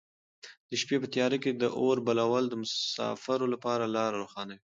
[0.69, 4.59] د شپې په تیاره کې د اور بلول د مساپرو لپاره لاره روښانوي.